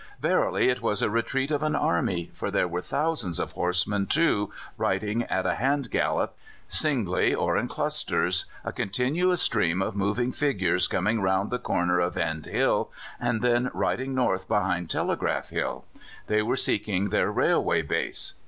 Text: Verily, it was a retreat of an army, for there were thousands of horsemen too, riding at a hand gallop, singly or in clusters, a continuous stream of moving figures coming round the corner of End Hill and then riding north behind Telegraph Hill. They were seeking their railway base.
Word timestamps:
Verily, 0.19 0.67
it 0.69 0.81
was 0.81 1.03
a 1.03 1.11
retreat 1.11 1.51
of 1.51 1.61
an 1.61 1.75
army, 1.75 2.31
for 2.33 2.49
there 2.49 2.67
were 2.67 2.81
thousands 2.81 3.39
of 3.39 3.51
horsemen 3.51 4.07
too, 4.07 4.51
riding 4.75 5.21
at 5.25 5.45
a 5.45 5.53
hand 5.53 5.91
gallop, 5.91 6.35
singly 6.67 7.35
or 7.35 7.55
in 7.55 7.67
clusters, 7.67 8.47
a 8.65 8.71
continuous 8.73 9.43
stream 9.43 9.79
of 9.79 9.95
moving 9.95 10.31
figures 10.31 10.87
coming 10.87 11.21
round 11.21 11.51
the 11.51 11.59
corner 11.59 11.99
of 11.99 12.17
End 12.17 12.47
Hill 12.47 12.91
and 13.19 13.43
then 13.43 13.69
riding 13.75 14.15
north 14.15 14.47
behind 14.47 14.89
Telegraph 14.89 15.51
Hill. 15.51 15.85
They 16.25 16.41
were 16.41 16.55
seeking 16.57 17.09
their 17.09 17.31
railway 17.31 17.83
base. 17.83 18.33